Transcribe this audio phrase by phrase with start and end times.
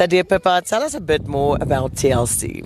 [0.00, 2.64] So, dear Pippa, tell us a bit more about TLC.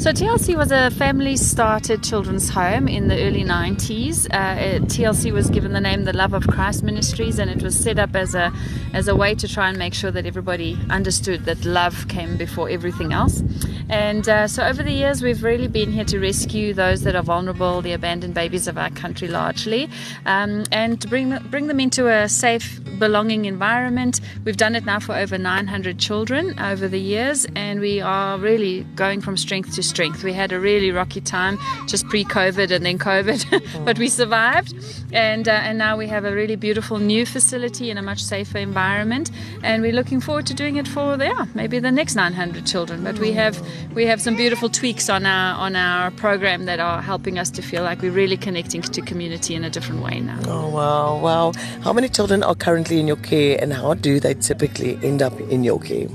[0.00, 4.26] So TLC was a family-started children's home in the early 90s.
[4.30, 7.98] Uh, TLC was given the name the Love of Christ Ministries, and it was set
[7.98, 8.50] up as a
[8.94, 12.70] as a way to try and make sure that everybody understood that love came before
[12.70, 13.42] everything else.
[13.90, 17.22] And uh, so over the years, we've really been here to rescue those that are
[17.22, 19.90] vulnerable, the abandoned babies of our country, largely,
[20.24, 24.22] um, and to bring bring them into a safe, belonging environment.
[24.46, 28.84] We've done it now for over 900 children over the years, and we are really
[28.94, 30.24] going from strength to strength.
[30.24, 34.74] We had a really rocky time just pre-COVID and then COVID, but we survived,
[35.12, 38.58] and uh, and now we have a really beautiful new facility in a much safer
[38.58, 39.30] environment,
[39.62, 43.04] and we're looking forward to doing it for yeah maybe the next 900 children.
[43.04, 43.54] But we have
[43.94, 47.62] we have some beautiful tweaks on our on our program that are helping us to
[47.62, 50.38] feel like we're really connecting to community in a different way now.
[50.46, 51.52] Oh wow, wow!
[51.82, 55.38] How many children are currently in your care, and how do they typically end up
[55.40, 56.08] in your care?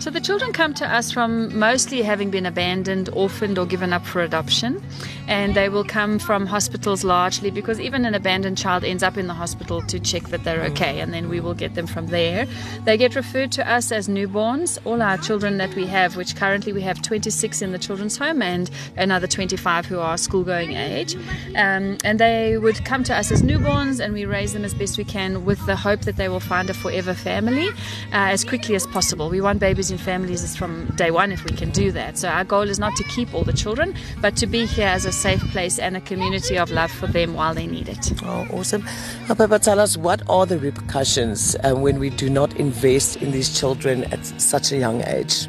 [0.00, 4.06] So the children come to us from mostly having been abandoned, orphaned, or given up
[4.06, 4.80] for adoption.
[5.26, 9.26] And they will come from hospitals largely because even an abandoned child ends up in
[9.26, 12.46] the hospital to check that they're okay, and then we will get them from there.
[12.84, 14.78] They get referred to us as newborns.
[14.86, 18.40] All our children that we have, which currently we have 26 in the children's home
[18.40, 21.16] and another 25 who are school going age.
[21.56, 24.96] Um, and they would come to us as newborns, and we raise them as best
[24.96, 28.76] we can with the hope that they will find a forever family uh, as quickly
[28.76, 29.28] as possible.
[29.28, 32.18] We want babies in families is from day one if we can do that.
[32.18, 35.04] So our goal is not to keep all the children, but to be here as
[35.04, 38.12] a safe place and a community of love for them while they need it.
[38.22, 38.84] Oh, awesome.
[39.28, 43.30] Now, Pippa, tell us what are the repercussions uh, when we do not invest in
[43.30, 45.48] these children at such a young age?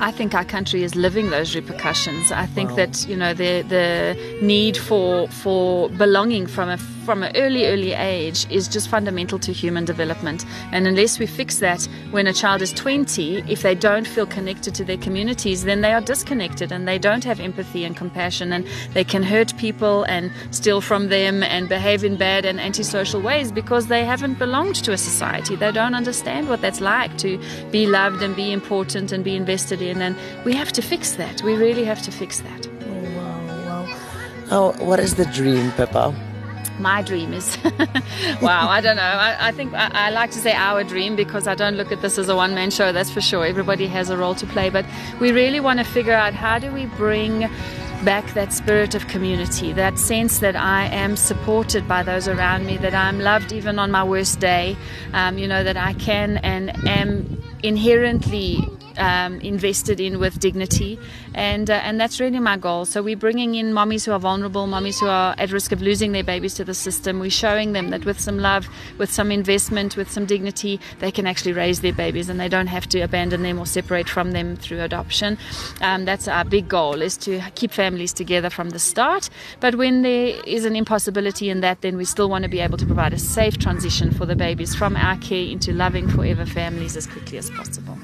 [0.00, 2.32] I think our country is living those repercussions.
[2.32, 2.76] I think wow.
[2.76, 7.92] that you know the the need for for belonging from a from an early, early
[7.92, 10.44] age is just fundamental to human development.
[10.72, 14.74] And unless we fix that when a child is 20, if they don't feel connected
[14.76, 18.66] to their communities, then they are disconnected and they don't have empathy and compassion and
[18.94, 23.52] they can hurt people and steal from them and behave in bad and antisocial ways
[23.52, 25.56] because they haven't belonged to a society.
[25.56, 27.38] They don't understand what that's like to
[27.70, 30.00] be loved and be important and be invested in.
[30.00, 31.42] And we have to fix that.
[31.42, 32.68] We really have to fix that.
[34.50, 36.14] Oh, what is the dream, Pippa?
[36.78, 37.56] My dream is.
[38.40, 39.02] Wow i don't know.
[39.02, 42.00] I, I think I, I, like to say our dream because i don't look at
[42.02, 43.44] this as a one-man show that's for sure.
[43.44, 44.84] Everybody has a role to play but
[45.20, 47.48] we really want to figure out how do we bring
[48.04, 52.76] back that spirit of community that sense that i am supported by those around me
[52.76, 54.76] that i'm loved even on my worst day
[55.14, 58.58] um, you know that i can and am inherently
[58.98, 60.98] um, invested in with dignity,
[61.34, 62.84] and uh, and that's really my goal.
[62.84, 66.12] So we're bringing in mommies who are vulnerable, mommies who are at risk of losing
[66.12, 67.20] their babies to the system.
[67.20, 71.26] We're showing them that with some love, with some investment, with some dignity, they can
[71.26, 74.56] actually raise their babies, and they don't have to abandon them or separate from them
[74.56, 75.38] through adoption.
[75.80, 79.30] Um, that's our big goal: is to keep families together from the start.
[79.60, 82.78] But when there is an impossibility in that, then we still want to be able
[82.78, 86.96] to provide a safe transition for the babies from our care into loving forever families
[86.96, 87.98] as quickly as possible.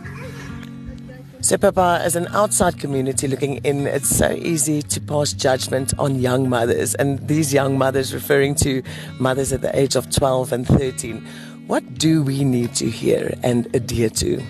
[1.43, 6.21] So, Pippa, as an outside community looking in, it's so easy to pass judgment on
[6.21, 8.83] young mothers, and these young mothers referring to
[9.19, 11.27] mothers at the age of 12 and 13.
[11.67, 14.43] What do we need to hear and adhere to?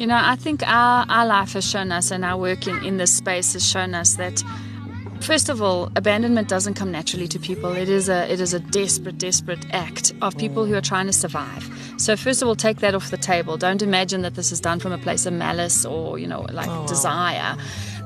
[0.00, 2.96] You know, I think our, our life has shown us, and our work in, in
[2.96, 4.42] this space has shown us that
[5.20, 7.72] First of all, abandonment doesn't come naturally to people.
[7.72, 11.12] It is a it is a desperate, desperate act of people who are trying to
[11.12, 11.68] survive.
[11.98, 13.58] So first of all, take that off the table.
[13.58, 16.70] Don't imagine that this is done from a place of malice or you know like
[16.70, 16.86] oh.
[16.86, 17.54] desire.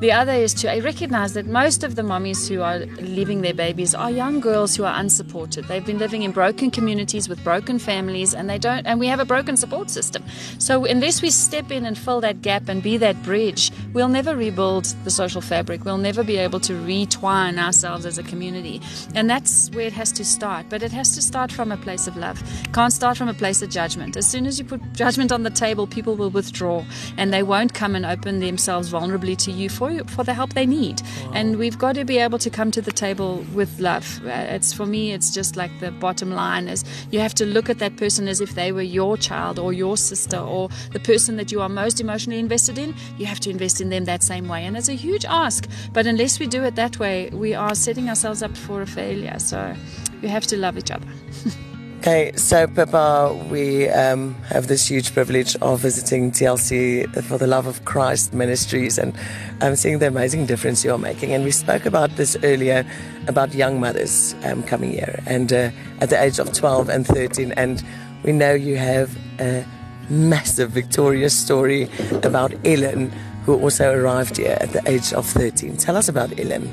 [0.01, 3.95] The other is to recognize that most of the mommies who are leaving their babies
[3.95, 5.67] are young girls who are unsupported.
[5.67, 8.87] They've been living in broken communities with broken families, and they don't.
[8.87, 10.25] And we have a broken support system.
[10.59, 14.37] So unless we step in and fill that gap and be that bridge, we'll never
[14.37, 15.85] rebuild the social fabric.
[15.85, 18.81] We'll never be able to retwine ourselves as a community.
[19.15, 20.67] And that's where it has to start.
[20.69, 22.43] But it has to start from a place of love.
[22.73, 24.17] Can't start from a place of judgment.
[24.17, 26.85] As soon as you put judgment on the table, people will withdraw,
[27.17, 30.55] and they won't come and open themselves vulnerably to you for for for the help
[30.55, 31.01] they need.
[31.01, 31.33] Wow.
[31.35, 34.21] And we've got to be able to come to the table with love.
[34.25, 37.69] Uh, it's for me, it's just like the bottom line is you have to look
[37.69, 41.37] at that person as if they were your child or your sister or the person
[41.37, 42.95] that you are most emotionally invested in.
[43.19, 45.69] You have to invest in them that same way, and it's a huge ask.
[45.93, 49.39] But unless we do it that way, we are setting ourselves up for a failure.
[49.39, 49.75] So
[50.23, 51.07] we have to love each other.
[52.07, 57.67] Okay, so Pippa, we um, have this huge privilege of visiting TLC for the Love
[57.67, 59.17] of Christ Ministries and
[59.63, 61.33] um, seeing the amazing difference you're making.
[61.33, 62.85] And we spoke about this earlier
[63.27, 65.71] about young mothers um, coming here and uh,
[66.03, 67.53] at the age of 12 and 13.
[67.53, 67.83] And
[68.23, 69.65] we know you have a
[70.11, 71.89] massive victorious story
[72.23, 73.13] about Ellen,
[73.47, 75.79] who also arrived here at the age of 13.
[75.79, 76.71] Tell us about Ellen.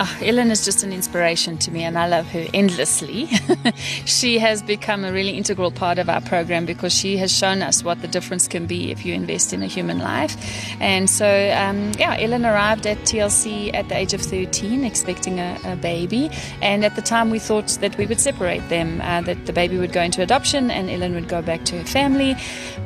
[0.00, 3.26] Oh, Ellen is just an inspiration to me, and I love her endlessly.
[4.04, 7.84] she has become a really integral part of our program because she has shown us
[7.84, 10.36] what the difference can be if you invest in a human life.
[10.80, 11.26] And so,
[11.56, 16.28] um, yeah, Ellen arrived at TLC at the age of 13, expecting a, a baby.
[16.60, 19.78] And at the time, we thought that we would separate them, uh, that the baby
[19.78, 22.34] would go into adoption and Ellen would go back to her family.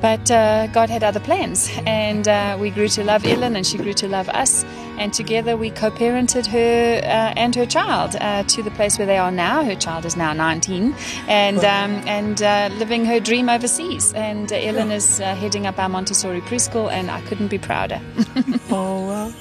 [0.03, 3.79] But uh, God had other plans, and uh, we grew to love Ellen, and she
[3.79, 4.65] grew to love us.
[4.99, 9.07] And together, we co parented her uh, and her child uh, to the place where
[9.07, 9.65] they are now.
[9.65, 10.95] Her child is now 19
[11.29, 14.13] and um, and uh, living her dream overseas.
[14.15, 18.01] And Ellen is heading up our Montessori preschool, and I couldn't be prouder.
[18.71, 19.33] oh wow!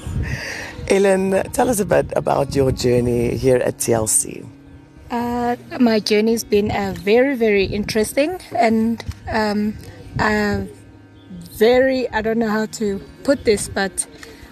[0.90, 4.46] Ellen, tell us a bit about your journey here at TLC.
[5.10, 9.74] Uh, my journey's been uh, very, very interesting and um,
[10.20, 10.64] uh,
[11.52, 14.06] very, I don't know how to put this, but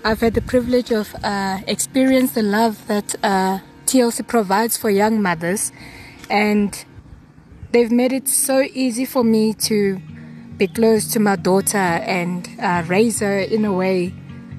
[0.06, 3.58] I've had the privilege of uh, experience the love that uh,
[3.88, 5.72] TLC provides for young mothers,
[6.30, 6.86] and
[7.72, 10.00] they've made it so easy for me to
[10.58, 14.14] be close to my daughter and uh, raise her in a way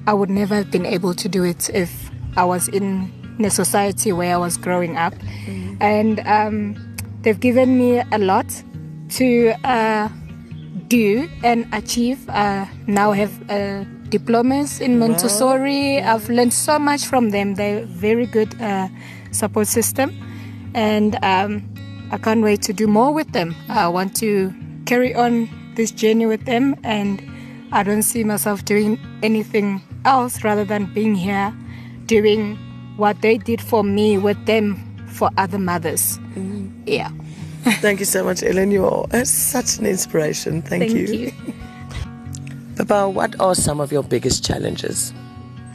[0.05, 3.09] I would never have been able to do it if I was in
[3.39, 5.13] a society where I was growing up.
[5.13, 5.77] Mm-hmm.
[5.79, 8.47] And um, they've given me a lot
[9.11, 10.09] to uh,
[10.89, 12.27] do and achieve.
[12.27, 16.01] Uh, now have a diplomas in Montessori.
[16.01, 17.55] I've learned so much from them.
[17.55, 18.87] They're very good uh,
[19.31, 20.11] support system,
[20.73, 21.63] and um,
[22.11, 23.55] I can't wait to do more with them.
[23.69, 24.53] I want to
[24.85, 27.21] carry on this journey with them, and
[27.71, 31.53] I don't see myself doing anything else rather than being here,
[32.05, 32.57] doing
[32.97, 34.75] what they did for me with them
[35.07, 36.17] for other mothers.
[36.35, 36.71] Mm.
[36.85, 37.11] Yeah.
[37.81, 38.71] Thank you so much, Ellen.
[38.71, 40.61] You are such an inspiration.
[40.61, 41.07] Thank, Thank you.
[41.07, 41.33] you.
[42.77, 45.11] Pippa, what are some of your biggest challenges?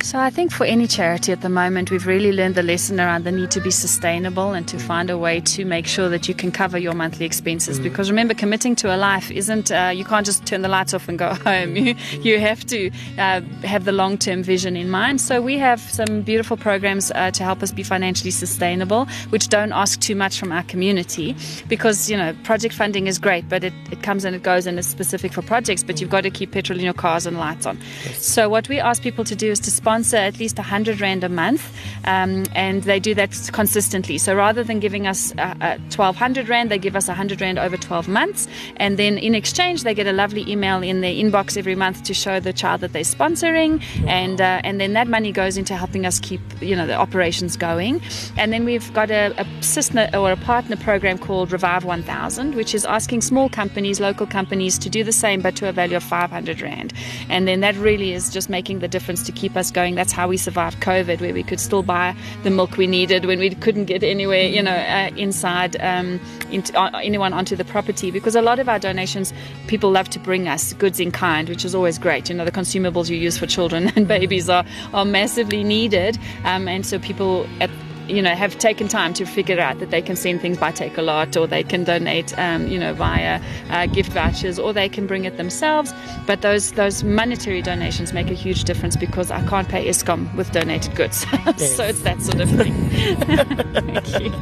[0.02, 3.22] So I think for any charity at the moment, we've really learned the lesson around
[3.22, 6.34] the need to be sustainable and to find a way to make sure that you
[6.34, 7.78] can cover your monthly expenses.
[7.78, 7.84] Mm.
[7.84, 11.08] Because remember, committing to a life isn't uh, you can't just turn the lights off
[11.08, 11.76] and go home.
[11.76, 15.20] You you have to uh, have the long term vision in mind.
[15.20, 19.72] So we have some beautiful programs uh, to help us be financially sustainable, which don't
[19.72, 21.36] ask too much from our community.
[21.68, 24.80] Because you know, project funding is great, but it, it comes and it goes and
[24.80, 25.84] it's specific for projects.
[25.84, 27.80] But you've got to keep petrol in your cars and lights on.
[28.14, 31.22] So what we ask people to do is to sponsor sponsor at least 100 Rand
[31.22, 31.70] a month,
[32.06, 34.16] um, and they do that consistently.
[34.16, 37.76] So rather than giving us uh, uh, 1200 Rand, they give us 100 Rand over
[37.76, 38.48] 12 months,
[38.78, 42.14] and then in exchange, they get a lovely email in their inbox every month to
[42.14, 46.06] show the child that they're sponsoring, and uh, and then that money goes into helping
[46.06, 48.00] us keep you know the operations going.
[48.38, 52.74] And then we've got a, a sister or a partner program called Revive 1000, which
[52.74, 56.02] is asking small companies, local companies, to do the same, but to a value of
[56.02, 56.94] 500 Rand.
[57.28, 60.28] And then that really is just making the difference to keep us going That's how
[60.28, 63.86] we survived COVID, where we could still buy the milk we needed when we couldn't
[63.86, 66.20] get anywhere, you know, uh, inside um,
[66.50, 68.10] into, uh, anyone onto the property.
[68.10, 69.32] Because a lot of our donations,
[69.66, 72.28] people love to bring us goods in kind, which is always great.
[72.28, 74.64] You know, the consumables you use for children and babies are,
[74.94, 76.18] are massively needed.
[76.44, 77.70] Um, and so people at
[78.08, 81.40] you know, have taken time to figure out that they can send things by Takealot
[81.40, 83.40] or they can donate, um, you know, via
[83.70, 85.92] uh, gift vouchers or they can bring it themselves.
[86.26, 90.50] But those those monetary donations make a huge difference because I can't pay Eskom with
[90.52, 91.26] donated goods.
[91.58, 91.76] Yes.
[91.76, 92.72] so it's that sort of thing.
[92.88, 94.32] Thank you.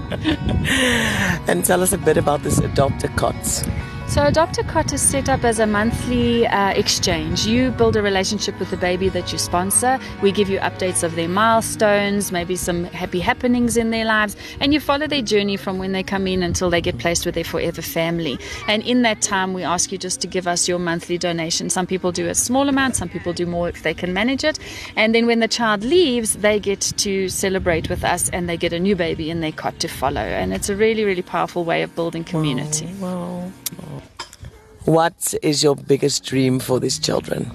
[1.48, 3.64] And tell us a bit about this Adopt a Cots.
[4.10, 7.46] So, Adopt a Cot is set up as a monthly uh, exchange.
[7.46, 10.00] You build a relationship with the baby that you sponsor.
[10.20, 14.74] We give you updates of their milestones, maybe some happy happenings in their lives, and
[14.74, 17.44] you follow their journey from when they come in until they get placed with their
[17.44, 18.36] forever family.
[18.66, 21.70] And in that time, we ask you just to give us your monthly donation.
[21.70, 24.58] Some people do a small amount, some people do more if they can manage it.
[24.96, 28.72] And then when the child leaves, they get to celebrate with us and they get
[28.72, 30.20] a new baby in their cot to follow.
[30.20, 32.92] And it's a really, really powerful way of building community.
[32.98, 33.79] Wow, wow.
[34.84, 37.50] What is your biggest dream for these children?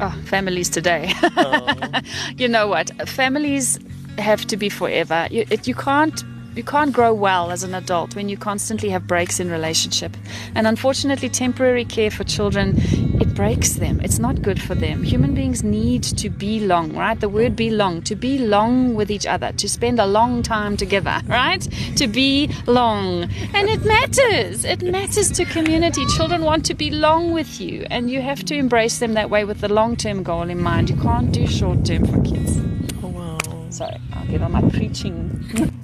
[0.00, 1.12] Oh, families today.
[1.36, 1.74] Oh.
[2.36, 2.90] you know what?
[3.08, 3.78] Families
[4.18, 5.26] have to be forever.
[5.30, 6.22] You, it, you can't
[6.58, 10.16] you can't grow well as an adult when you constantly have breaks in relationship.
[10.56, 12.74] And unfortunately, temporary care for children,
[13.20, 14.00] it breaks them.
[14.00, 15.04] It's not good for them.
[15.04, 17.18] Human beings need to be long, right?
[17.18, 21.20] The word belong, to be long with each other, to spend a long time together,
[21.28, 21.62] right?
[21.94, 23.30] To be long.
[23.54, 24.64] And it matters.
[24.64, 26.04] It matters to community.
[26.16, 29.44] Children want to be long with you, and you have to embrace them that way
[29.44, 30.90] with the long term goal in mind.
[30.90, 32.58] You can't do short term for kids.
[33.04, 33.38] Oh, wow.
[33.70, 35.74] Sorry, I'll get on my preaching.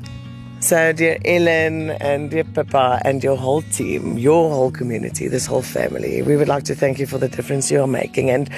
[0.64, 5.60] So, dear Ellen and dear Pippa and your whole team, your whole community, this whole
[5.60, 8.30] family, we would like to thank you for the difference you are making.
[8.30, 8.48] And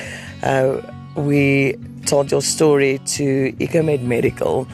[0.44, 0.80] uh,
[1.16, 4.68] we told your story to EcoMed Medical,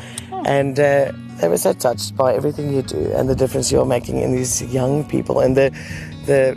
[0.45, 1.11] and uh,
[1.41, 4.33] they were so touched by everything you do and the difference you are making in
[4.33, 5.71] these young people and the
[6.27, 6.55] the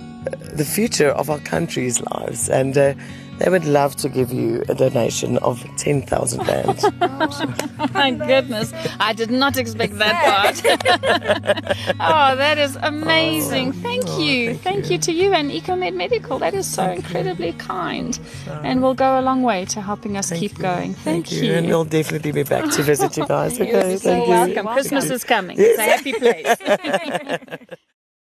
[0.52, 2.50] the future of our country's lives.
[2.50, 2.96] And uh,
[3.38, 6.84] they would love to give you a donation of 10,000 rand.
[7.94, 10.62] My goodness, I did not expect that part.
[12.00, 13.70] oh, that is amazing.
[13.70, 13.72] Oh.
[13.72, 14.56] Thank oh, you.
[14.56, 14.92] thank thank, you.
[14.94, 14.98] you.
[15.00, 16.40] to you and EcoMed Medical.
[16.40, 20.58] That is so incredibly kind and will go a long way to helping us keep
[20.58, 20.94] going.
[20.94, 21.54] Thank, you.
[21.54, 23.60] And we'll definitely be back to visit you guys.
[23.60, 24.32] Okay, You're so thank you.
[24.32, 24.68] welcome.
[24.68, 25.58] Christmas is coming.
[25.58, 25.70] Yes.
[25.70, 26.14] It's a happy
[27.68, 27.80] place.